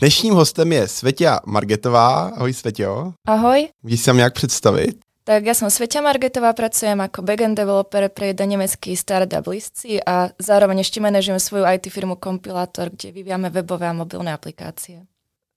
[0.00, 2.32] Dnešním hostem je Svetia Margetová.
[2.32, 3.12] Ahoj Svetio.
[3.28, 3.68] Ahoj.
[3.84, 4.96] Víš sa jak představit?
[5.28, 10.32] Tak ja som Svetia Margetová, pracujem ako backend developer pre jeden nemecký startup Listci a
[10.40, 15.04] zároveň ešte manažujem svoju IT firmu Compilator, kde vyvíjame webové a mobilné aplikácie.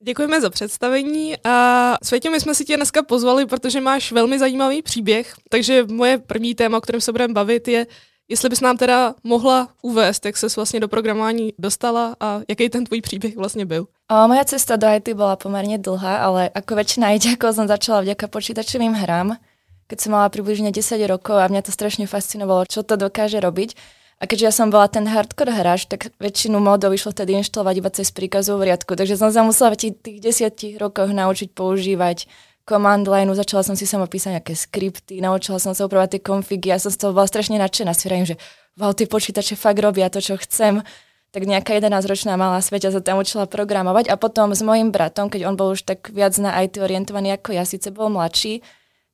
[0.03, 4.81] Děkujeme za představení a Světě, my jsme si tě dneska pozvali, protože máš velmi zajímavý
[4.81, 7.87] příběh, takže moje první téma, o kterém se budeme bavit, je
[8.27, 12.83] Jestli bys nám teda mohla uvést, jak ses vlastně do programování dostala a jaký ten
[12.85, 13.87] tvůj příběh vlastně byl?
[14.13, 18.93] Moja cesta do IT bola pomerne dlhá, ale ako väčšina ITákov som začala vďaka počítačovým
[18.93, 19.41] hrám,
[19.89, 23.73] keď som mala približne 10 rokov a mňa to strašne fascinovalo, čo to dokáže robiť.
[24.21, 27.89] A keďže ja som bola ten hardcore hráč, tak väčšinu modov išlo vtedy inštalovať iba
[27.89, 32.29] cez príkazov v riadku, takže som sa musela v tých, tých 10 rokoch naučiť používať
[32.69, 36.69] command line, začala som si sama písať nejaké skripty, naučila som sa upravať tie konfigy,
[36.69, 38.37] ja som z toho bola strašne nadšená, si že
[38.77, 40.85] wow, tie počítače fakt robia to, čo chcem.
[41.33, 45.49] Tak nejaká 11-ročná malá sveťa sa tam učila programovať a potom s mojim bratom, keď
[45.49, 48.61] on bol už tak viac na IT orientovaný ako ja, síce bol mladší,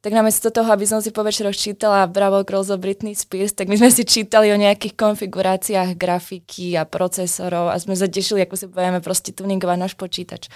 [0.03, 3.71] tak namiesto toho, aby som si po večeroch čítala Bravo Girls of Britney Spears, tak
[3.71, 8.55] my sme si čítali o nejakých konfiguráciách grafiky a procesorov a sme sa tešili, ako
[8.55, 10.47] si budeme proste tuningovať náš počítač.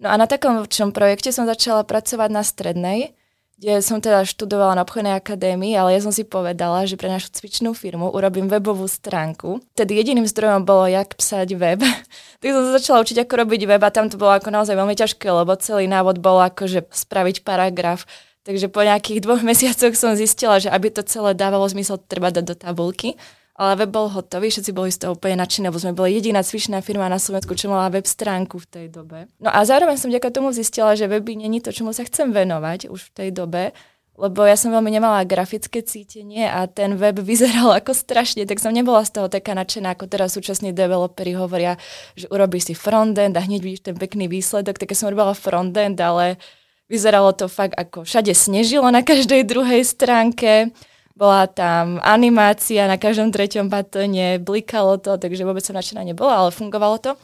[0.00, 3.12] No a na takom čom projekte som začala pracovať na strednej,
[3.58, 7.34] kde som teda študovala na obchodnej akadémii, ale ja som si povedala, že pre našu
[7.34, 9.58] cvičnú firmu urobím webovú stránku.
[9.74, 11.82] Tedy jediným zdrojom bolo, jak psať web.
[12.40, 14.94] tak som sa začala učiť, ako robiť web a tam to bolo ako naozaj veľmi
[14.94, 16.38] ťažké, lebo celý návod bol
[16.70, 18.06] že spraviť paragraf.
[18.46, 22.44] Takže po nejakých dvoch mesiacoch som zistila, že aby to celé dávalo zmysel, treba dať
[22.46, 23.18] do tabulky
[23.58, 26.78] ale web bol hotový, všetci boli z toho úplne nadšení, lebo sme boli jediná cvičná
[26.78, 29.26] firma na Slovensku, čo mala web stránku v tej dobe.
[29.42, 32.86] No a zároveň som vďaka tomu zistila, že weby není to, čomu sa chcem venovať
[32.86, 33.74] už v tej dobe,
[34.18, 38.70] lebo ja som veľmi nemala grafické cítenie a ten web vyzeral ako strašne, tak som
[38.70, 41.74] nebola z toho taká nadšená, ako teraz súčasní developeri hovoria,
[42.14, 45.98] že urobíš si frontend a hneď vidíš ten pekný výsledok, tak ja som robila frontend,
[45.98, 46.38] ale
[46.86, 50.70] vyzeralo to fakt ako všade snežilo na každej druhej stránke
[51.18, 56.54] bola tam animácia na každom treťom batóne, blikalo to, takže vôbec som nadšená nebola, ale
[56.54, 57.18] fungovalo to.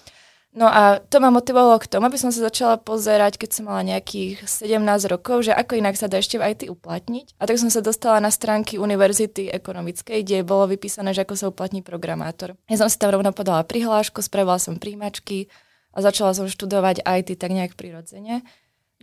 [0.54, 3.82] No a to ma motivovalo k tomu, aby som sa začala pozerať, keď som mala
[3.82, 4.78] nejakých 17
[5.10, 7.34] rokov, že ako inak sa dá ešte v IT uplatniť.
[7.38, 11.50] A tak som sa dostala na stránky Univerzity ekonomickej, kde bolo vypísané, že ako sa
[11.50, 12.54] uplatní programátor.
[12.70, 15.50] Ja som si tam rovno podala prihlášku, spravila som príjmačky
[15.90, 18.46] a začala som študovať IT tak nejak prirodzene.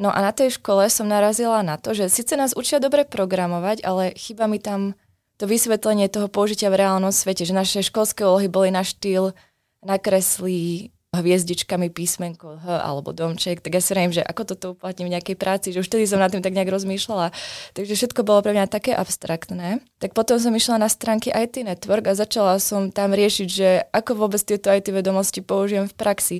[0.01, 3.85] No a na tej škole som narazila na to, že síce nás učia dobre programovať,
[3.85, 4.97] ale chyba mi tam
[5.37, 9.37] to vysvetlenie toho použitia v reálnom svete, že naše školské úlohy boli na štýl
[9.85, 15.35] nakreslí hviezdičkami písmenko H alebo domček, tak ja si že ako toto uplatním v nejakej
[15.35, 17.35] práci, že už vtedy som nad tým tak nejak rozmýšľala.
[17.75, 19.83] Takže všetko bolo pre mňa také abstraktné.
[19.99, 24.23] Tak potom som išla na stránky IT Network a začala som tam riešiť, že ako
[24.23, 26.37] vôbec tieto IT vedomosti použijem v praxi.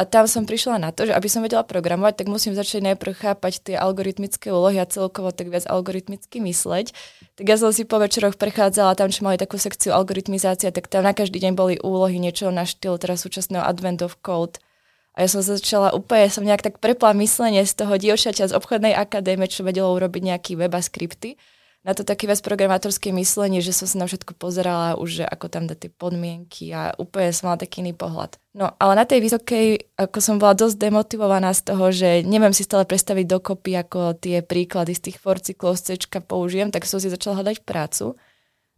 [0.00, 3.20] A tam som prišla na to, že aby som vedela programovať, tak musím začať najprv
[3.20, 6.96] chápať tie algoritmické úlohy a celkovo tak viac algoritmicky mysleť.
[7.36, 11.04] Tak ja som si po večeroch prechádzala tam, čo mali takú sekciu algoritmizácia, tak tam
[11.04, 14.56] na každý deň boli úlohy niečo na štýl teraz súčasného Advent of Code.
[15.12, 18.96] A ja som začala úplne, som nejak tak prepla myslenie z toho dievčaťa z obchodnej
[18.96, 21.36] akadémie, čo vedelo urobiť nejaký web a skripty
[21.80, 25.46] na to také viac programátorské myslenie, že som sa na všetko pozerala už, že ako
[25.48, 28.36] tam dať tie podmienky a úplne som mala taký iný pohľad.
[28.52, 32.68] No ale na tej vysokej, ako som bola dosť demotivovaná z toho, že neviem si
[32.68, 37.40] stále predstaviť dokopy, ako tie príklady z tých forcyklov C použijem, tak som si začala
[37.40, 38.12] hľadať prácu.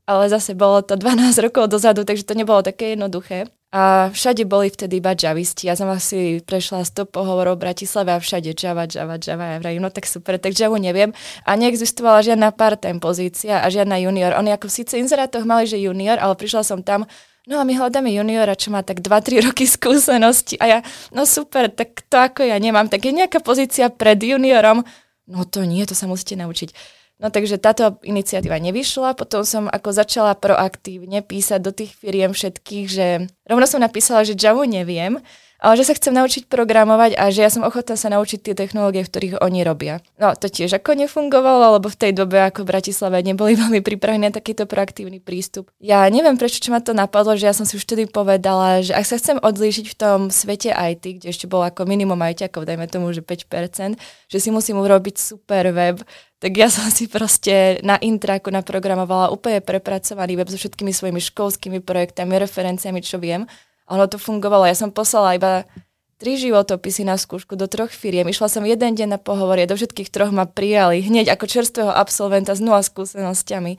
[0.07, 3.51] Ale zase bolo to 12 rokov dozadu, takže to nebolo také jednoduché.
[3.73, 5.65] A všade boli vtedy iba javisti.
[5.65, 9.57] Ja som asi prešla 100 pohovorov v Bratislave a všade Java, Java, Java.
[9.57, 11.17] Ja vrajím, no tak super, tak Java neviem.
[11.49, 14.37] A neexistovala žiadna part-time pozícia a žiadna junior.
[14.37, 17.09] Oni ako síce inzerátoch mali, že junior, ale prišla som tam,
[17.49, 20.61] no a my hľadáme juniora, čo má tak 2-3 roky skúsenosti.
[20.61, 20.79] A ja,
[21.09, 22.93] no super, tak to ako ja nemám.
[22.93, 24.85] Tak je nejaká pozícia pred juniorom,
[25.33, 27.01] no to nie, to sa musíte naučiť.
[27.23, 32.87] No takže táto iniciatíva nevyšla, potom som ako začala proaktívne písať do tých firiem všetkých,
[32.91, 35.23] že rovno som napísala, že Java neviem,
[35.63, 39.07] ale že sa chcem naučiť programovať a že ja som ochotná sa naučiť tie technológie,
[39.07, 40.03] v ktorých oni robia.
[40.19, 44.27] No to tiež ako nefungovalo, lebo v tej dobe ako v Bratislave neboli veľmi pripravení
[44.27, 45.71] na takýto proaktívny prístup.
[45.79, 48.91] Ja neviem prečo, čo ma to napadlo, že ja som si už vtedy povedala, že
[48.91, 52.87] ak sa chcem odlížiť v tom svete IT, kde ešte bolo ako minimum ako dajme
[52.87, 53.99] tomu, že 5%,
[54.31, 56.03] že si musím urobiť super web,
[56.43, 61.79] tak ja som si proste na intraku naprogramovala úplne prepracovaný web so všetkými svojimi školskými
[61.79, 63.47] projektami, referenciami, čo viem
[63.93, 64.65] ono to fungovalo.
[64.65, 65.69] Ja som poslala iba
[66.17, 68.31] tri životopisy na skúšku do troch firiem.
[68.31, 72.57] Išla som jeden deň na pohovorie, do všetkých troch ma prijali hneď ako čerstvého absolventa
[72.57, 73.77] s nula skúsenosťami.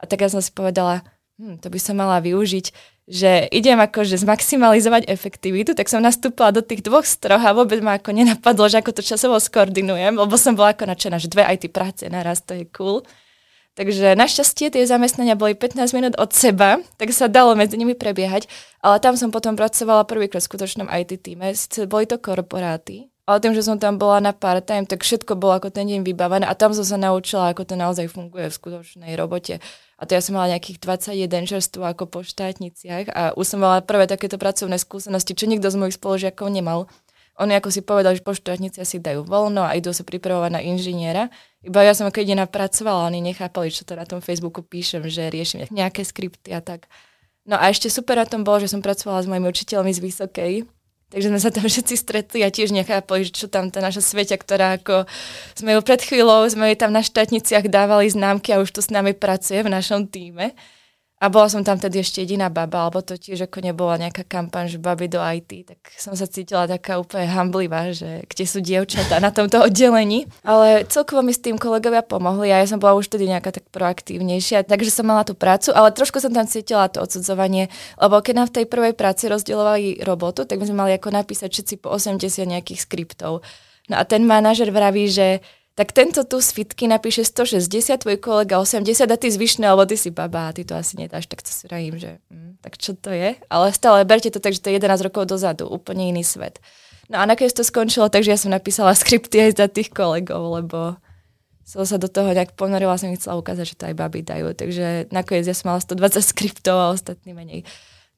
[0.00, 1.04] A tak ja som si povedala,
[1.36, 2.66] hm, to by som mala využiť,
[3.06, 8.00] že idem akože zmaximalizovať efektivitu, tak som nastúpila do tých dvoch stroch a vôbec ma
[8.00, 11.68] ako nenapadlo, že ako to časovo skoordinujem, lebo som bola ako nadšená, že dve IT
[11.76, 13.04] práce naraz, to je cool.
[13.72, 18.44] Takže našťastie tie zamestnania boli 15 minút od seba, tak sa dalo medzi nimi prebiehať,
[18.84, 21.56] ale tam som potom pracovala prvýkrát v skutočnom IT týme,
[21.88, 25.72] boli to korporáty, ale tým, že som tam bola na part-time, tak všetko bolo ako
[25.72, 29.56] ten deň vybavené a tam som sa naučila, ako to naozaj funguje v skutočnej robote.
[29.96, 33.80] A to ja som mala nejakých 21 čerstvo ako po štátniciach a už som mala
[33.80, 36.90] prvé takéto pracovné skúsenosti, čo nikto z mojich spolužiakov nemal.
[37.40, 40.60] Oni ako si povedali, že po štátnici si dajú voľno a idú sa pripravovať na
[40.60, 41.32] inžiniera.
[41.64, 45.32] Iba ja som ako jediná pracovala, oni nechápali, čo to na tom Facebooku píšem, že
[45.32, 46.92] riešim nejaké skripty a tak.
[47.48, 50.54] No a ešte super na tom bolo, že som pracovala s mojimi učiteľmi z Vysokej,
[51.10, 54.36] takže sme sa tam všetci stretli a tiež nechápali, že čo tam tá naša sveťa,
[54.38, 55.08] ktorá ako
[55.56, 58.92] sme ju pred chvíľou, sme jej tam na štátniciach dávali známky a už tu s
[58.92, 60.52] nami pracuje v našom týme.
[61.22, 64.74] A bola som tam tedy ešte jediná baba, alebo to tiež ako nebola nejaká kampaň,
[64.74, 69.22] že baby do IT, tak som sa cítila taká úplne hamblivá, že kde sú dievčatá
[69.22, 70.26] na tomto oddelení.
[70.42, 73.70] Ale celkovo mi s tým kolegovia pomohli a ja som bola už tedy nejaká tak
[73.70, 77.70] proaktívnejšia, takže som mala tú prácu, ale trošku som tam cítila to odsudzovanie,
[78.02, 81.54] lebo keď nám v tej prvej práci rozdielovali robotu, tak my sme mali ako napísať
[81.54, 82.18] všetci po 80
[82.50, 83.46] nejakých skriptov.
[83.86, 85.38] No a ten manažer vraví, že
[85.72, 89.96] tak tento tu z fitky napíše 160, tvoj kolega 80 a ty zvyšné, alebo ty
[89.96, 92.92] si baba a ty to asi nedáš, tak to si rajím, že hm, tak čo
[92.92, 93.40] to je?
[93.48, 96.60] Ale stále berte to tak, že to je 11 rokov dozadu, úplne iný svet.
[97.08, 101.00] No a nakoniec to skončilo, takže ja som napísala skripty aj za tých kolegov, lebo
[101.64, 104.52] som sa do toho nejak ponorila, som chcela ukázať, že to aj baby dajú.
[104.52, 107.64] Takže nakoniec ja som mala 120 skriptov a ostatní menej.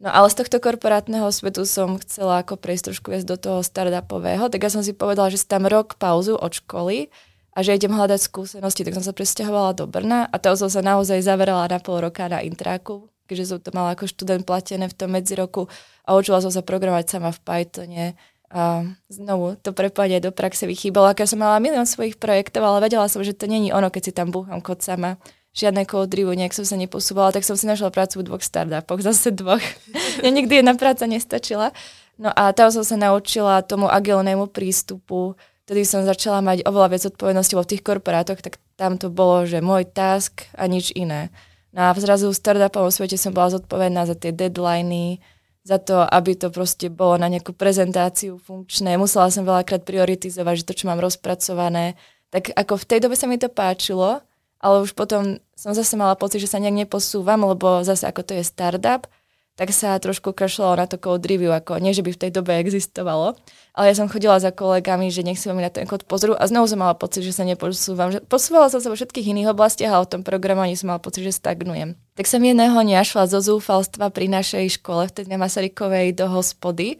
[0.02, 4.50] No ale z tohto korporátneho svetu som chcela ako prejsť trošku viac do toho startupového,
[4.50, 7.14] tak ja som si povedala, že si tam rok pauzu od školy,
[7.54, 10.82] a že idem hľadať skúsenosti, tak som sa presťahovala do Brna a tam som sa
[10.82, 14.96] naozaj zaverala na pol roka na intráku, keďže som to mala ako študent platené v
[14.98, 15.70] tom medziroku
[16.02, 18.06] a učila som sa programovať sama v Pythone
[18.54, 23.06] a znovu to prepojenie do praxe vychýbalo, aká som mala milión svojich projektov, ale vedela
[23.06, 25.18] som, že to není ono, keď si tam búcham kod sama
[25.54, 29.30] žiadne drivu, nejak som sa neposúvala, tak som si našla prácu v dvoch startupoch, zase
[29.30, 29.62] dvoch.
[30.24, 31.70] ja nikdy jedna práca nestačila.
[32.18, 37.04] No a tam som sa naučila tomu agilnému prístupu, Tedy som začala mať oveľa viac
[37.08, 41.32] odpovedností vo tých korporátoch, tak tam to bolo, že môj task a nič iné.
[41.72, 45.24] No a zrazu v startupovom svete som bola zodpovedná za tie deadliny,
[45.64, 49.00] za to, aby to proste bolo na nejakú prezentáciu funkčné.
[49.00, 51.96] Musela som veľakrát prioritizovať, že to, čo mám rozpracované.
[52.28, 54.20] Tak ako v tej dobe sa mi to páčilo,
[54.60, 58.36] ale už potom som zase mala pocit, že sa nejak neposúvam, lebo zase ako to
[58.36, 59.08] je startup,
[59.54, 62.58] tak sa trošku kašľalo na to code review, ako nie, že by v tej dobe
[62.58, 63.38] existovalo.
[63.70, 66.42] Ale ja som chodila za kolegami, že nech si mi na ten kód pozrú a
[66.50, 68.10] znovu som mala pocit, že sa neposúvam.
[68.10, 71.22] Že posúvala som sa vo všetkých iných oblastiach, ale v tom programovaní som mala pocit,
[71.22, 71.94] že stagnujem.
[72.18, 76.98] Tak som jedného dňa šla zo zúfalstva pri našej škole, vtedy na Masarykovej do hospody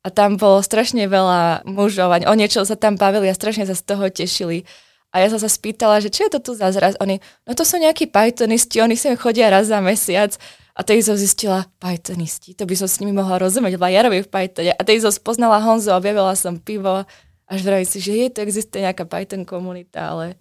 [0.00, 3.76] a tam bolo strašne veľa mužov a o niečo sa tam bavili a strašne sa
[3.76, 4.64] z toho tešili.
[5.10, 6.94] A ja som sa spýtala, že čo je to tu za zraz?
[7.02, 10.38] Oni, no to sú nejakí Pythonisti, oni sem chodia raz za mesiac
[10.80, 14.24] a tej som zistila, Pythonisti, to by som s nimi mohla rozumieť, lebo ja robím
[14.24, 14.72] v Pythone.
[14.72, 17.04] A tej som spoznala Honzo, objavila som pivo,
[17.44, 20.40] až vraví si, že je to existuje nejaká Python komunita, ale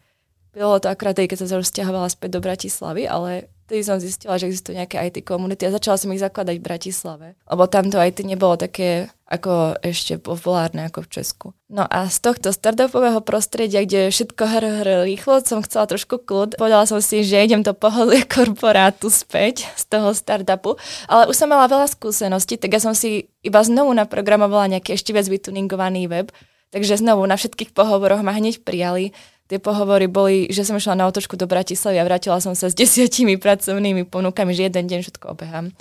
[0.56, 4.34] bylo to akrát tej, keď som sa rozťahovala späť do Bratislavy, ale Vtedy som zistila,
[4.42, 7.28] že existujú nejaké IT komunity a začala som ich zakladať v Bratislave.
[7.46, 11.48] Lebo tamto IT nebolo také ako ešte populárne ako v Česku.
[11.70, 16.58] No a z tohto startupového prostredia, kde všetko hr, hr rýchlo, som chcela trošku kľud.
[16.58, 21.54] Povedala som si, že idem do pohodlie korporátu späť z toho startupu, ale už som
[21.54, 26.34] mala veľa skúseností, tak ja som si iba znovu naprogramovala nejaký ešte viac vytuningovaný web,
[26.74, 29.14] takže znovu na všetkých pohovoroch ma hneď prijali
[29.50, 32.78] tie pohovory boli, že som išla na otočku do Bratislavy a vrátila som sa s
[32.78, 35.74] desiatimi pracovnými ponukami, že jeden deň všetko obehám.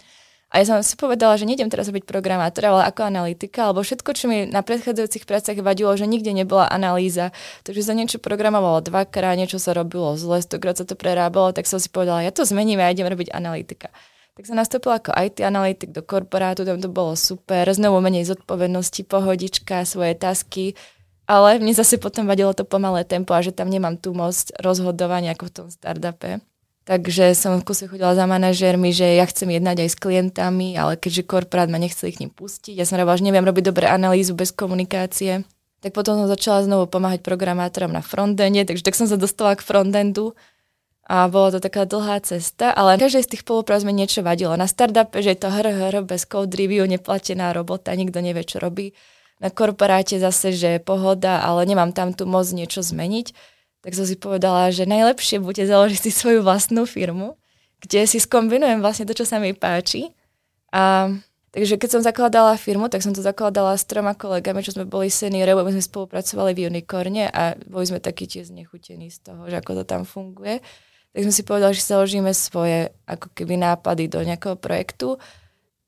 [0.48, 4.10] A ja som si povedala, že nejdem teraz robiť programátora, ale ako analytika, alebo všetko,
[4.16, 7.37] čo mi na predchádzajúcich prácach vadilo, že nikde nebola analýza.
[7.68, 11.76] Takže sa niečo programovalo dvakrát, niečo sa robilo zle, stokrát sa to prerábalo, tak som
[11.76, 13.92] si povedala, ja to zmením a ja idem robiť analytika.
[14.40, 19.04] Tak som nastúpila ako IT analytik do korporátu, tam to bolo super, znovu menej zodpovednosti,
[19.04, 20.72] pohodička, svoje tasky,
[21.28, 25.37] ale mne zase potom vadilo to pomalé tempo a že tam nemám tú moc rozhodovania
[25.37, 26.40] ako v tom startupe.
[26.88, 30.97] Takže som v kuse chodila za manažérmi, že ja chcem jednať aj s klientami, ale
[30.97, 34.32] keďže korporát ma nechcel ich ním pustiť, ja som hovorila, že neviem robiť dobré analýzu
[34.32, 35.44] bez komunikácie.
[35.85, 39.62] Tak potom som začala znovu pomáhať programátorom na frontende, takže tak som sa dostala k
[39.62, 40.32] frontendu
[41.04, 44.56] a bola to taká dlhá cesta, ale každej z tých spoluprác mi niečo vadilo.
[44.56, 48.64] Na startupe, že je to hr, hr bez code review, neplatená robota, nikto nevie, čo
[48.64, 48.97] robí.
[49.40, 53.33] Na korporáte zase, že pohoda, ale nemám tam tu moc niečo zmeniť
[53.80, 57.38] tak som si povedala, že najlepšie bude založiť si svoju vlastnú firmu,
[57.78, 60.11] kde si skombinujem vlastne to, čo sa mi páči.
[60.75, 61.14] A
[61.54, 65.07] takže keď som zakladala firmu, tak som to zakladala s troma kolegami, čo sme boli
[65.09, 69.62] seniori, lebo sme spolupracovali v Unicorne a boli sme takí tiež znechutení z toho, že
[69.62, 70.59] ako to tam funguje.
[71.14, 75.16] Tak sme si povedali, že založíme svoje ako keby nápady do nejakého projektu.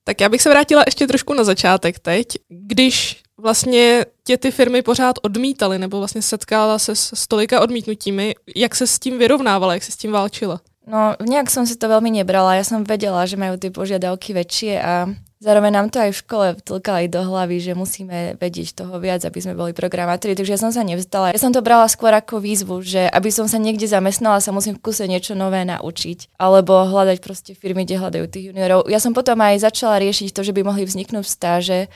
[0.04, 2.26] Tak já bych se vrátila ještě trošku na začátek teď.
[2.48, 8.76] Když vlastně tě ty firmy pořád odmítaly, nebo vlastně setkala se s tolika odmítnutími, jak
[8.76, 10.60] se s tím vyrovnávala, jak se s tím válčila?
[10.90, 12.58] No, nejak som si to veľmi nebrala.
[12.58, 15.06] Ja som vedela, že majú tie požiadavky väčšie a
[15.38, 19.38] zároveň nám to aj v škole tlkali do hlavy, že musíme vedieť toho viac, aby
[19.38, 20.34] sme boli programátori.
[20.34, 21.30] Takže ja som sa nevzdala.
[21.30, 24.74] Ja som to brala skôr ako výzvu, že aby som sa niekde zamestnala, sa musím
[24.80, 26.34] v kuse niečo nové naučiť.
[26.42, 28.90] Alebo hľadať proste firmy, kde hľadajú tých juniorov.
[28.90, 31.86] Ja som potom aj začala riešiť to, že by mohli vzniknúť stáže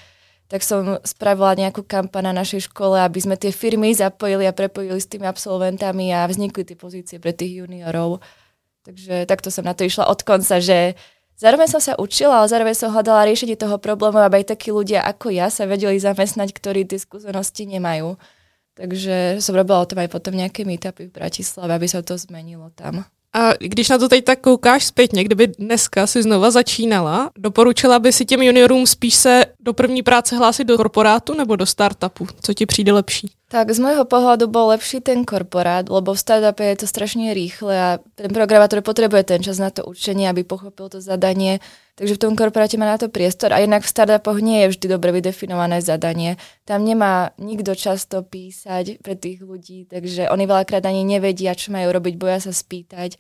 [0.55, 5.03] tak som spravila nejakú kampaň na našej škole, aby sme tie firmy zapojili a prepojili
[5.03, 8.23] s tými absolventami a vznikli tie pozície pre tých juniorov.
[8.87, 10.95] Takže takto som na to išla od konca, že
[11.35, 15.03] zároveň som sa učila, ale zároveň som hľadala riešenie toho problému, aby aj takí ľudia
[15.03, 18.15] ako ja sa vedeli zamestnať, ktorí tie skúsenosti nemajú.
[18.79, 22.71] Takže som robila o tom aj potom nejaké meetupy v Bratislave, aby sa to zmenilo
[22.79, 23.03] tam.
[23.35, 28.13] A když na to teď tak koukáš zpětně, kdyby dneska si znova začínala, doporučila by
[28.13, 32.27] si těm juniorům spíš se do první práce hlásit do korporátu nebo do startupu?
[32.41, 33.31] Co ti přijde lepší?
[33.55, 37.71] Tak z môjho pohľadu bol lepší ten korporát, lebo v startupe je to strašne rýchle
[37.71, 37.89] a
[38.19, 41.63] ten programátor potrebuje ten čas na to učenie, aby pochopil to zadanie.
[41.95, 44.87] Takže v tom korporáte má na to priestor a jednak v startupoch nie je vždy
[44.99, 46.35] dobre vydefinované zadanie.
[46.67, 51.95] Tam nemá nikto často písať pre tých ľudí, takže oni veľakrát ani nevedia, čo majú
[51.95, 53.15] robiť, boja sa spýtať.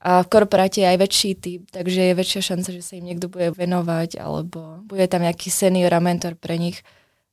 [0.00, 3.28] A v korporáte je aj väčší typ, takže je väčšia šanca, že sa im niekto
[3.28, 6.84] bude venovať alebo bude tam nejaký senior a mentor pre nich.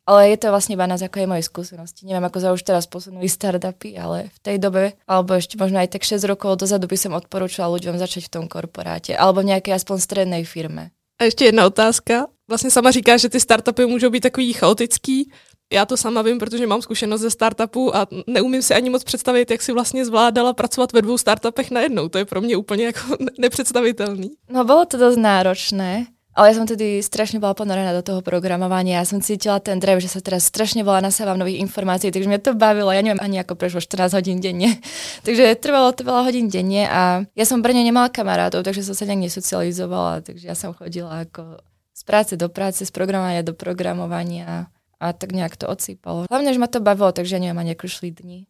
[0.07, 2.07] Ale je to vlastne iba na základe mojej skúsenosti.
[2.07, 5.99] Neviem, ako sa už teraz posunuli startupy, ale v tej dobe, alebo ešte možno aj
[5.99, 9.83] tak 6 rokov dozadu by som odporúčala ľuďom začať v tom korporáte, alebo v nejakej
[9.83, 10.95] aspoň strednej firme.
[11.19, 12.27] A ještě jedna otázka.
[12.47, 15.31] Vlastně sama říká, že ty startupy můžou být takový chaotický.
[15.73, 19.51] Já to sama vím, protože mám zkušenost ze startupu a neumím si ani moc představit,
[19.51, 22.09] jak si vlastně zvládala pracovat ve dvou startupech najednou.
[22.09, 22.99] To je pro mě úplně jako
[23.39, 24.31] nepředstavitelný.
[24.49, 26.05] No bolo to dosť náročné.
[26.37, 29.01] Ale ja som tedy strašne bola ponorená do toho programovania.
[29.01, 32.45] Ja som cítila ten drev, že sa teraz strašne veľa nasávam nových informácií, takže mňa
[32.45, 32.93] to bavilo.
[32.93, 34.77] Ja neviem ani ako prešlo 14 hodín denne.
[35.25, 38.93] takže trvalo to veľa hodín denne a ja som v Brne nemala kamarátov, takže som
[38.93, 40.21] sa nejak nesocializovala.
[40.21, 41.57] Takže ja som chodila ako
[41.97, 44.69] z práce do práce, z programovania do programovania
[45.01, 46.29] a tak nejak to odsýpalo.
[46.29, 48.45] Hlavne, že ma to bavilo, takže ja neviem ani ako šli dni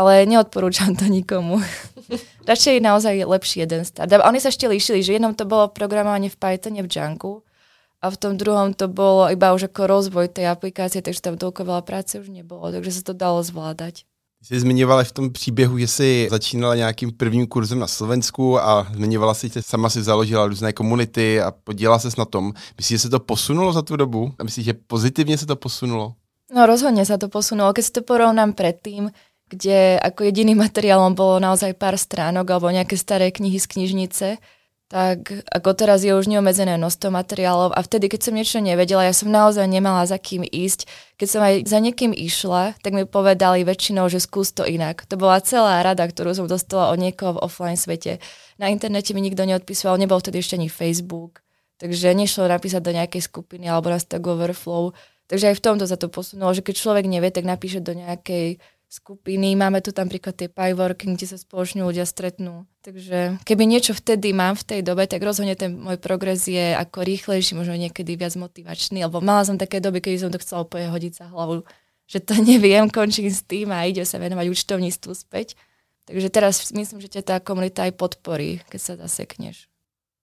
[0.00, 1.60] ale neodporúčam to nikomu.
[2.48, 4.24] Radšej naozaj lepší jeden startup.
[4.24, 7.44] A oni sa ešte líšili, že jednom to bolo programovanie v Pythone, v Django
[8.00, 11.68] a v tom druhom to bolo iba už ako rozvoj tej aplikácie, takže tam toľko
[11.68, 14.08] veľa práce už nebolo, takže sa to dalo zvládať.
[14.42, 19.34] Jsi zmiňovala v tom příběhu, že jsi začínala nějakým prvním kurzem na Slovensku a zmiňovala
[19.34, 22.52] si, že sama si založila různé komunity a podělala se na tom.
[22.76, 24.32] Myslíš, že se to posunulo za tu dobu?
[24.38, 26.14] A myslíš, že pozitivně se to posunulo?
[26.50, 27.70] No rozhodne sa to posunulo.
[27.70, 29.14] Keď si to porovnám predtým,
[29.50, 34.28] kde ako jediný materiálom bolo naozaj pár stránok alebo nejaké staré knihy z knižnice,
[34.90, 39.14] tak ako teraz je už neobmedzené množstvo materiálov a vtedy, keď som niečo nevedela, ja
[39.14, 40.90] som naozaj nemala za kým ísť.
[41.14, 45.06] Keď som aj za niekým išla, tak mi povedali väčšinou, že skús to inak.
[45.06, 48.18] To bola celá rada, ktorú som dostala od niekoho v offline svete.
[48.58, 51.46] Na internete mi nikto neodpisoval, nebol vtedy ešte ani Facebook,
[51.78, 54.90] takže nešlo napísať do nejakej skupiny alebo na Stack Overflow.
[55.30, 58.58] Takže aj v tomto sa to posunulo, že keď človek nevie, tak napíše do nejakej
[58.90, 59.54] skupiny.
[59.54, 62.66] Máme tu tam príklad tie pieworking, kde sa spoločne ľudia stretnú.
[62.82, 67.06] Takže keby niečo vtedy mám v tej dobe, tak rozhodne ten môj progres je ako
[67.06, 70.90] rýchlejší, možno niekedy viac motivačný, lebo mala som také doby, keď som to chcela úplne
[70.90, 71.62] hodiť za hlavu,
[72.10, 75.54] že to neviem, končím s tým a ide sa venovať účtovníctvu späť.
[76.10, 79.70] Takže teraz myslím, že ťa tá komunita aj podporí, keď sa zasekneš.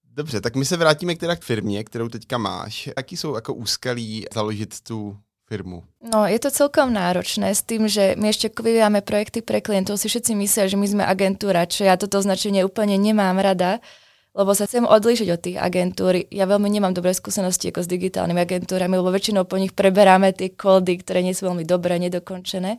[0.04, 2.90] Dobře, tak my se vrátíme k teda k firmě, kterou teďka máš.
[2.98, 5.18] Jaký jsou jako úskalí založit tu
[5.48, 5.88] firmu?
[6.04, 10.12] No, je to celkom náročné s tým, že my ešte vyvíjame projekty pre klientov, si
[10.12, 13.80] všetci myslia, že my sme agentúra, čo ja toto označenie úplne nemám rada,
[14.38, 16.30] lebo sa chcem odlíšiť od tých agentúr.
[16.30, 20.54] Ja veľmi nemám dobré skúsenosti ako s digitálnymi agentúrami, lebo väčšinou po nich preberáme tie
[20.54, 22.78] kódy, ktoré nie sú veľmi dobré, nedokončené.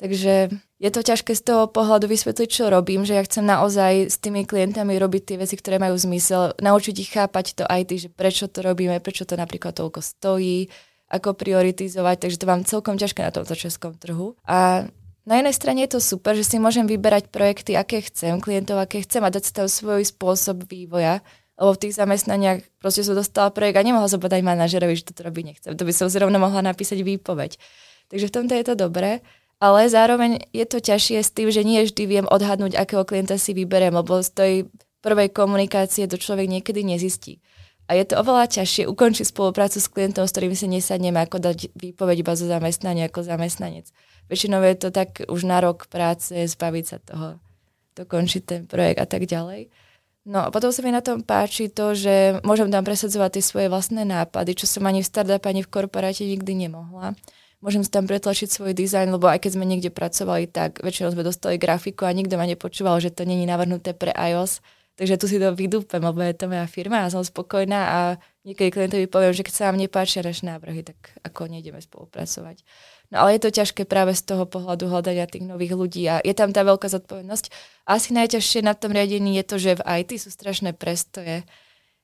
[0.00, 0.48] Takže
[0.80, 4.48] je to ťažké z toho pohľadu vysvetliť, čo robím, že ja chcem naozaj s tými
[4.48, 8.64] klientami robiť tie veci, ktoré majú zmysel, naučiť ich chápať to IT, že prečo to
[8.64, 10.72] robíme, prečo to napríklad toľko stojí,
[11.10, 14.38] ako prioritizovať, takže to vám celkom ťažké na tomto českom trhu.
[14.46, 14.86] A
[15.26, 19.02] na jednej strane je to super, že si môžem vyberať projekty, aké chcem, klientov, aké
[19.02, 21.20] chcem a dať si tam svoj spôsob vývoja,
[21.60, 25.28] lebo v tých zamestnaniach proste som dostala projekt a nemohla som povedať manažerovi, že toto
[25.28, 25.70] robiť nechcem.
[25.76, 27.60] To by som zrovna mohla napísať výpoveď.
[28.08, 29.20] Takže v tomto je to dobré
[29.60, 33.52] ale zároveň je to ťažšie s tým, že nie vždy viem odhadnúť, akého klienta si
[33.52, 34.52] vyberiem, lebo z tej
[35.04, 37.44] prvej komunikácie to človek niekedy nezistí.
[37.90, 41.74] A je to oveľa ťažšie ukončiť spoluprácu s klientom, s ktorým si nesadneme, ako dať
[41.74, 43.90] výpoveď iba zo zamestnania ako zamestnanec.
[44.30, 47.42] Väčšinou je to tak už na rok práce, zbaviť sa toho,
[47.98, 49.74] dokončiť ten projekt a tak ďalej.
[50.22, 53.66] No a potom sa mi na tom páči to, že môžem tam presadzovať tie svoje
[53.66, 57.18] vlastné nápady, čo som ani v startupe, ani v korporáte nikdy nemohla
[57.60, 61.24] môžem si tam pretlačiť svoj dizajn, lebo aj keď sme niekde pracovali, tak väčšinou sme
[61.24, 64.64] dostali grafiku a nikto ma nepočúval, že to není navrhnuté pre iOS.
[65.00, 67.98] Takže tu si to vydúpem, lebo je to moja firma a som spokojná a
[68.44, 72.60] niekedy klientovi poviem, že keď sa vám nepáčia naše návrhy, tak ako nejdeme spolupracovať.
[73.08, 76.36] No ale je to ťažké práve z toho pohľadu hľadania tých nových ľudí a je
[76.36, 77.44] tam tá veľká zodpovednosť.
[77.88, 81.48] Asi najťažšie na tom riadení je to, že v IT sú strašné prestoje.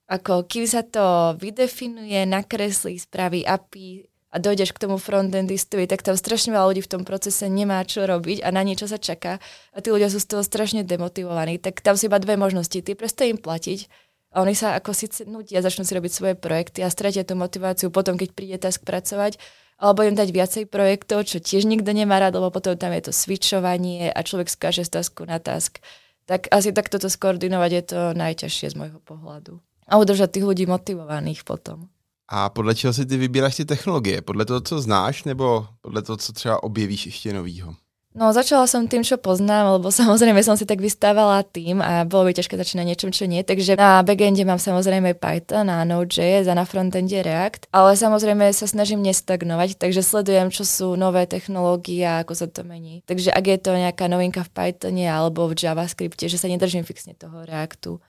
[0.08, 6.12] Ako kým sa to vydefinuje, nakreslí, spraví API, a dojdeš k tomu frontendistovi, tak tam
[6.12, 9.40] strašne veľa ľudí v tom procese nemá čo robiť a na niečo sa čaká
[9.73, 11.57] a tí ľudia sú z toho strašne demotivovaní.
[11.57, 12.76] Tak tam sú iba dve možnosti.
[12.76, 13.88] Ty prestaj im platiť
[14.37, 17.88] a oni sa ako síce nutia, začnú si robiť svoje projekty a stratia tú motiváciu
[17.88, 19.40] potom, keď príde task pracovať,
[19.81, 23.12] alebo im dať viacej projektov, čo tiež nikto nemá rád, lebo potom tam je to
[23.16, 25.81] switchovanie a človek skáže z tasku na task.
[26.28, 29.64] Tak asi takto to skoordinovať je to najťažšie z môjho pohľadu.
[29.88, 31.88] A udržať tých ľudí motivovaných potom.
[32.28, 34.22] A podle čeho si ty vybíráš ty technologie?
[34.22, 37.74] Podle toho, co znáš, nebo podle toho, co třeba objevíš ještě novýho?
[38.16, 42.24] No, začala som tým, čo poznám, lebo samozrejme som si tak vystávala tým a bolo
[42.24, 43.44] by ťažké začať na niečom, čo nie.
[43.44, 48.64] Takže na backende mám samozrejme Python a Node.js a na frontende React, ale samozrejme sa
[48.64, 53.04] snažím nestagnovať, takže sledujem, čo sú nové technológie a ako sa to mení.
[53.04, 57.12] Takže ak je to nejaká novinka v Pythone alebo v JavaScripte, že sa nedržím fixne
[57.12, 58.00] toho Reactu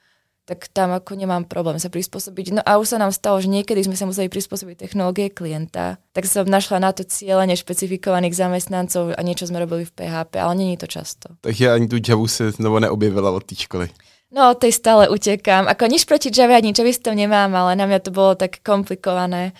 [0.48, 2.56] tak tam ako nemám problém sa prispôsobiť.
[2.56, 6.24] No a už sa nám stalo, že niekedy sme sa museli prispôsobiť technológie klienta, tak
[6.24, 10.80] som našla na to cieľene špecifikovaných zamestnancov a niečo sme robili v PHP, ale není
[10.80, 11.36] to často.
[11.44, 13.92] Takže ani tu Javu sa znovu neobjevila od tej školy.
[14.32, 15.68] No, od tej stále utekám.
[15.68, 19.52] Ako nič proti Java, ani Javistom nemám, ale na mňa to bolo tak komplikované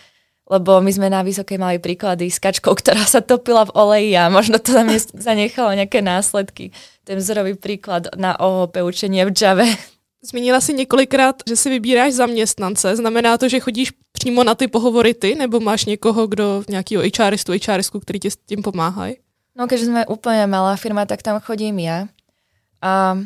[0.48, 4.32] lebo my sme na Vysokej mali príklady s kačkou, ktorá sa topila v oleji a
[4.32, 4.88] možno to tam
[5.20, 6.72] zanechalo nejaké následky.
[7.04, 9.68] Ten vzorový príklad na OOP učenie v Java.
[10.28, 12.96] Zmínila si několikrát, že si vybíráš zaměstnance.
[12.96, 17.52] Znamená to, že chodíš přímo na ty pohovory ty, nebo máš někoho, kdo, nějakého HRistu,
[17.68, 19.16] HRistku, který ti s tím pomáhají?
[19.58, 22.06] No, keďže sme úplne malá firma, tak tam chodím ja.
[22.78, 23.18] A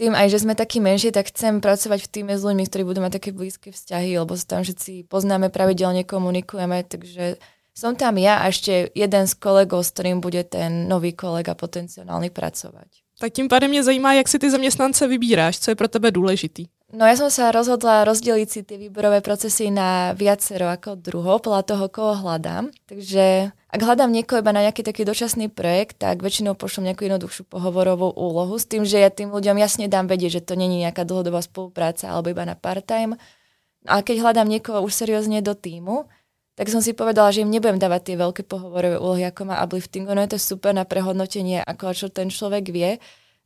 [0.00, 3.04] tým aj, že sme takí menší, tak chcem pracovať v týme s ľuďmi, ktorí budú
[3.04, 7.36] mať také blízke vzťahy, lebo sa tam všetci poznáme, pravidelne komunikujeme, takže
[7.76, 12.32] som tam ja a ešte jeden z kolegov, s ktorým bude ten nový kolega potenciálny
[12.32, 13.04] pracovať.
[13.18, 16.66] Tak tím pádem mě zajímá, jak si ty zaměstnance vybíráš, co je pro tebe důležitý.
[16.88, 21.62] No ja som sa rozhodla rozdeliť si tie výborové procesy na viacero ako druho, podľa
[21.68, 22.72] toho, koho hľadám.
[22.88, 27.44] Takže ak hľadám niekoho iba na nejaký taký dočasný projekt, tak väčšinou pošlom nejakú jednoduchšiu
[27.44, 31.04] pohovorovú úlohu s tým, že ja tým ľuďom jasne dám vedieť, že to není nejaká
[31.04, 33.20] dlhodobá spolupráca alebo iba na part-time.
[33.84, 36.08] A keď hľadám niekoho už seriózne do týmu,
[36.58, 40.10] tak som si povedala, že im nebudem dávať tie veľké pohovorové úlohy, ako má uplifting.
[40.10, 42.98] Ono je to super na prehodnotenie, ako čo ten človek vie,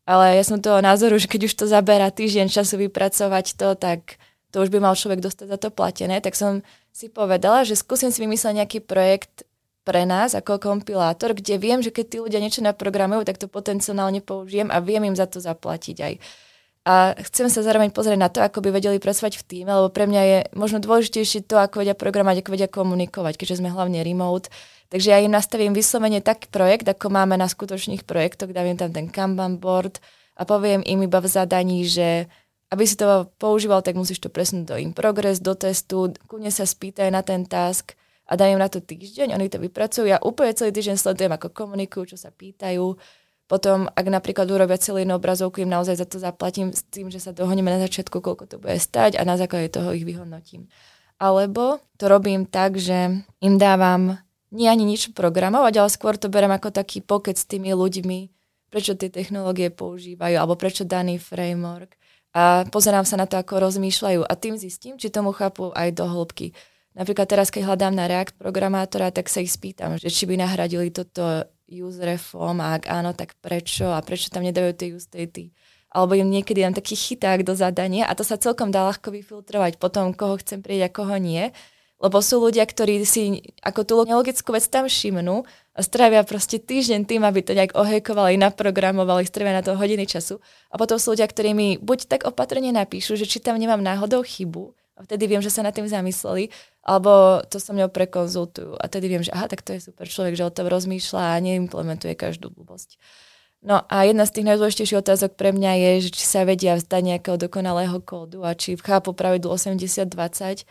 [0.08, 4.16] ale ja som toho názoru, že keď už to zabera týždeň času vypracovať to, tak
[4.48, 6.24] to už by mal človek dostať za to platené.
[6.24, 9.44] Tak som si povedala, že skúsim si vymyslieť nejaký projekt
[9.84, 14.24] pre nás ako kompilátor, kde viem, že keď tí ľudia niečo naprogramujú, tak to potenciálne
[14.24, 16.14] použijem a viem im za to zaplatiť aj.
[16.82, 20.10] A chcem sa zároveň pozrieť na to, ako by vedeli pracovať v týme, lebo pre
[20.10, 24.50] mňa je možno dôležitejšie to, ako vedia programovať, ako vedia komunikovať, keďže sme hlavne remote
[24.92, 29.08] Takže ja im nastavím vyslovene taký projekt, ako máme na skutočných projektoch, dám tam ten
[29.08, 30.04] Kanban board
[30.36, 32.28] a poviem im iba v zadaní, že
[32.68, 36.68] aby si to používal, tak musíš to presnúť do in progress, do testu, kľudne sa
[36.68, 37.96] spýtaj na ten task
[38.28, 40.12] a dajem na to týždeň, oni to vypracujú.
[40.12, 42.84] Ja úplne celý týždeň sledujem, ako komunikujú, čo sa pýtajú.
[43.52, 47.20] Potom, ak napríklad urobia celú jednu obrazovku, im naozaj za to zaplatím s tým, že
[47.20, 50.72] sa dohodneme na začiatku, koľko to bude stať a na základe toho ich vyhodnotím.
[51.20, 54.16] Alebo to robím tak, že im dávam
[54.56, 58.32] nie ani nič programovať, ale skôr to berem ako taký pokec s tými ľuďmi,
[58.72, 62.00] prečo tie technológie používajú, alebo prečo daný framework.
[62.32, 66.08] A pozerám sa na to, ako rozmýšľajú a tým zistím, či tomu chápu aj do
[66.08, 66.56] hĺbky.
[66.96, 70.88] Napríklad teraz, keď hľadám na React programátora, tak sa ich spýtam, že či by nahradili
[70.88, 71.44] toto
[71.80, 75.56] use reform a ak áno, tak prečo a prečo tam nedajú tie use statey.
[75.92, 79.80] Alebo im niekedy dám taký chyták do zadania a to sa celkom dá ľahko vyfiltrovať
[79.80, 81.52] potom, koho chcem prieť a koho nie.
[82.02, 87.06] Lebo sú ľudia, ktorí si ako tú nelogickú vec tam všimnú a strávia proste týždeň
[87.06, 90.42] tým, aby to nejak ohejkovali, naprogramovali, strávia na to hodiny času.
[90.68, 94.26] A potom sú ľudia, ktorí mi buď tak opatrne napíšu, že či tam nemám náhodou
[94.26, 96.52] chybu, vtedy viem, že sa nad tým zamysleli,
[96.84, 100.36] alebo to so mňou prekonzultujú a tedy viem, že aha, tak to je super človek,
[100.36, 103.00] že o tom rozmýšľa a neimplementuje každú blbosť.
[103.62, 107.02] No a jedna z tých najdôležitejších otázok pre mňa je, že či sa vedia vzdať
[107.14, 110.66] nejakého dokonalého kódu a či chápu pravidlo 80-20,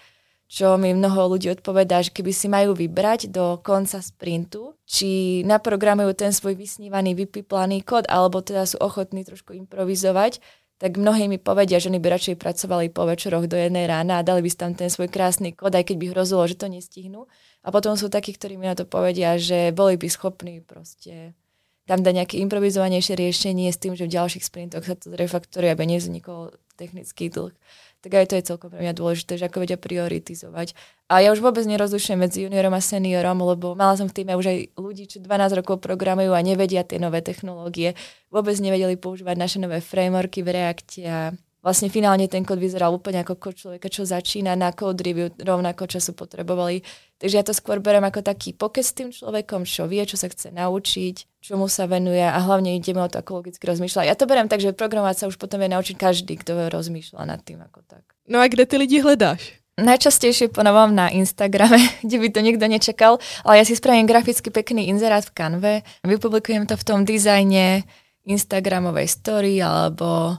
[0.51, 6.11] čo mi mnoho ľudí odpovedá, že keby si majú vybrať do konca sprintu, či naprogramujú
[6.11, 10.43] ten svoj vysnívaný, vypiplaný kód, alebo teda sú ochotní trošku improvizovať,
[10.81, 14.25] tak mnohí mi povedia, že oni by radšej pracovali po večeroch do jednej rána a
[14.25, 17.29] dali by si tam ten svoj krásny kód, aj keď by hrozilo, že to nestihnú.
[17.61, 21.37] A potom sú takí, ktorí mi na to povedia, že boli by schopní proste
[21.85, 25.85] tam dať nejaké improvizovanejšie riešenie s tým, že v ďalších sprintoch sa to zrefaktoruje, aby
[25.85, 27.53] nevznikol technický dlh
[28.01, 30.73] tak aj to je celkom pre mňa dôležité, že ako vedia prioritizovať.
[31.05, 34.45] A ja už vôbec nerozlišujem medzi juniorom a seniorom, lebo mala som v týme už
[34.49, 37.93] aj ľudí, čo 12 rokov programujú a nevedia tie nové technológie,
[38.33, 41.19] vôbec nevedeli používať naše nové frameworky v Reakte a
[41.61, 45.85] vlastne finálne ten kód vyzeral úplne ako kód človeka, čo začína na code review, rovnako
[45.85, 46.81] času potrebovali.
[47.21, 50.25] Takže ja to skôr berem ako taký pokec s tým človekom, čo vie, čo sa
[50.25, 54.09] chce naučiť, čomu sa venuje a hlavne ideme o to, ako logicky rozmýšľa.
[54.09, 57.39] Ja to berem tak, že programovať sa už potom vie naučiť každý, kto rozmýšľa nad
[57.45, 58.03] tým ako tak.
[58.25, 59.61] No a kde ty lidi hledáš?
[59.77, 63.13] Najčastejšie ponovom na Instagrame, kde by to nikto nečakal,
[63.45, 67.85] ale ja si spravím graficky pekný inzerát v Canve, vypublikujem to v tom dizajne
[68.25, 70.37] Instagramovej story alebo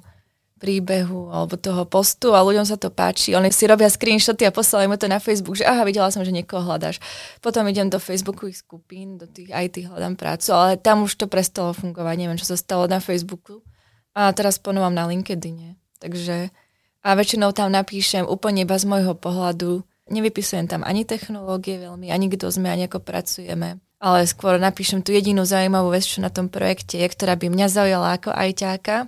[0.63, 3.35] príbehu alebo toho postu a ľuďom sa to páči.
[3.35, 6.31] Oni si robia screenshoty a posielajú mu to na Facebook, že aha, videla som, že
[6.31, 7.03] niekoho hľadáš.
[7.43, 11.75] Potom idem do Facebookových skupín, do tých IT hľadám prácu, ale tam už to prestalo
[11.75, 12.15] fungovať.
[12.15, 13.67] Neviem, čo sa stalo na Facebooku.
[14.15, 15.75] A teraz ponovám na LinkedIne.
[15.99, 16.55] Takže
[17.03, 19.83] a väčšinou tam napíšem úplne iba z môjho pohľadu.
[20.07, 25.15] Nevypisujem tam ani technológie veľmi, ani kto sme, ani ako pracujeme ale skôr napíšem tú
[25.15, 29.07] jedinú zaujímavú vec, čo na tom projekte je, ktorá by mňa zaujala ako ajťáka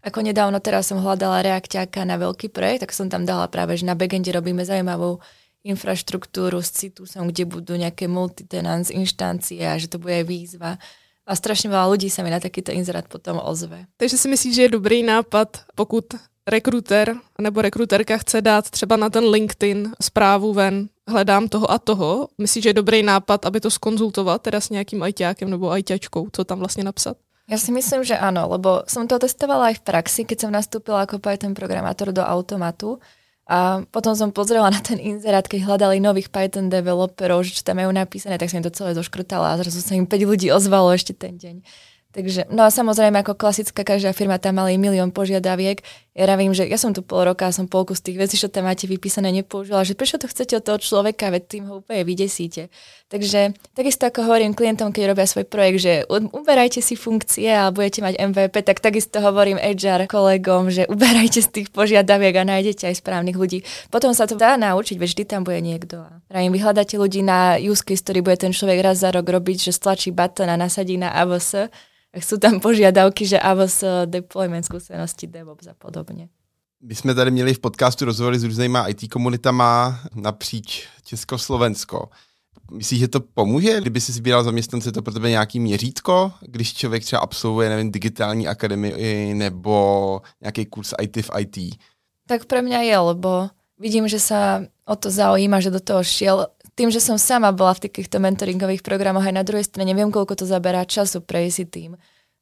[0.00, 3.84] ako nedávno teraz som hľadala reakťáka na veľký projekt, tak som tam dala práve, že
[3.84, 5.20] na backende robíme zaujímavú
[5.60, 10.80] infraštruktúru s Citusom, kde budú nejaké multitenants inštancie a že to bude výzva.
[11.28, 13.84] A strašne veľa ľudí sa mi na takýto inzerát potom ozve.
[14.00, 16.16] Takže si myslíš, že je dobrý nápad, pokud
[16.48, 22.28] rekruter nebo rekruterka chce dát třeba na ten LinkedIn zprávu ven, hledám toho a toho.
[22.38, 26.44] Myslíš, že je dobrý nápad, aby to skonzultovat teda s nějakým ajťákem nebo ajťačkou, co
[26.44, 27.16] tam vlastně napsat?
[27.50, 31.02] Ja si myslím, že áno, lebo som to testovala aj v praxi, keď som nastúpila
[31.02, 33.02] ako Python programátor do automatu.
[33.50, 37.82] A potom som pozrela na ten inzerát, keď hľadali nových Python developerov, že čo tam
[37.82, 40.94] majú napísané, tak som im to celé zoškrtala a zrazu sa im 5 ľudí ozvalo
[40.94, 41.66] ešte ten deň.
[42.10, 45.78] Takže, no a samozrejme, ako klasická každá firma tam mali milión požiadaviek.
[46.10, 48.50] Ja ravím, že ja som tu pol roka a som polku z tých vecí, čo
[48.50, 52.02] tam máte vypísané, nepoužila, že prečo to chcete od toho človeka, veď tým ho úplne
[52.02, 52.66] vydesíte.
[53.14, 58.02] Takže takisto ako hovorím klientom, keď robia svoj projekt, že uberajte si funkcie a budete
[58.02, 63.06] mať MVP, tak takisto hovorím HR kolegom, že uberajte z tých požiadaviek a nájdete aj
[63.06, 63.62] správnych ľudí.
[63.86, 66.10] Potom sa to dá naučiť, veď vždy tam bude niekto.
[66.26, 69.78] Ravím, vyhľadáte ľudí na use case, ktorý bude ten človek raz za rok robiť, že
[69.78, 71.70] stlačí button a nasadí na AWS
[72.18, 76.28] sú tam požiadavky, že AWS deployment skúsenosti, DevOps a podobně.
[76.82, 82.08] My jsme tady měli v podcastu rozhovory s různýma IT komunitama napříč Československo.
[82.72, 87.04] Myslíš, že to pomůže, kdyby si sbíral zaměstnance, to pro tebe nějaký měřítko, když člověk
[87.04, 91.56] třeba absolvuje, nevím, digitální akademii nebo nějaký kurz IT v IT?
[92.26, 96.46] Tak pre mňa je, lebo vidím, že sa o to zaujíma, že do toho šiel
[96.80, 100.40] tým, že som sama bola v takýchto mentoringových programoch aj na druhej strane, neviem, koľko
[100.40, 101.90] to zaberá času prejsť si tým.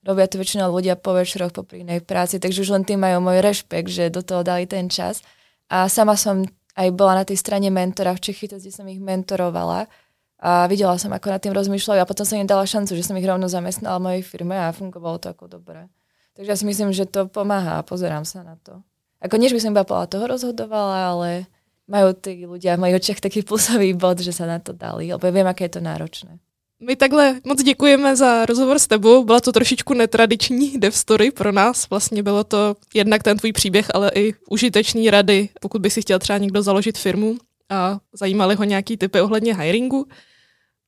[0.07, 3.43] Robia to väčšinou ľudia po večeroch, po inej práci, takže už len tým majú môj
[3.43, 5.27] rešpekt, že do toho dali ten čas.
[5.67, 6.47] A sama som
[6.79, 9.91] aj bola na tej strane mentora v Čechy, kde som ich mentorovala
[10.39, 13.19] a videla som, ako nad tým rozmýšľajú a potom som im dala šancu, že som
[13.19, 15.91] ich rovno zamestnala v mojej firme a fungovalo to ako dobre.
[16.39, 18.79] Takže ja si myslím, že to pomáha a pozerám sa na to.
[19.19, 21.51] Ako než by som iba toho rozhodovala, ale
[21.89, 25.25] majú tí ľudia v mojich očiach taký plusový bod, že sa na to dali, lebo
[25.33, 26.39] viem, aké je to náročné.
[26.81, 29.25] My takhle moc děkujeme za rozhovor s tebou.
[29.25, 31.91] Byla to trošičku netradiční dev story pro nás.
[31.91, 36.19] Vlastně bylo to jednak ten tvůj příběh, ale i užitečný rady, pokud by si chtěl
[36.19, 37.37] třeba někdo založit firmu
[37.71, 40.07] a zajímaly ho nějaký typy ohledně hiringu.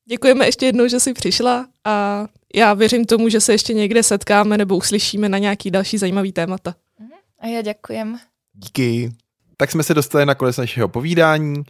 [0.05, 4.57] Děkujeme ještě jednou, že jsi přišla a já věřím tomu, že se ještě někde setkáme
[4.57, 6.75] nebo uslyšíme na nějaký další zajímavý témata.
[7.39, 8.19] A já děkujem.
[8.53, 9.11] Díky.
[9.61, 11.63] Tak jsme se dostali na konec našeho povídání.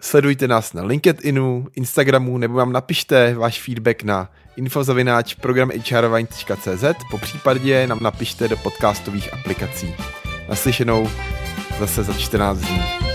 [0.00, 7.86] Sledujte nás na LinkedInu, Instagramu nebo vám napište váš feedback na infozavináč programhrvine.cz po případě
[7.86, 9.94] nám napište do podcastových aplikací.
[10.48, 11.10] Naslyšenou
[11.78, 13.05] zase za 14 dní.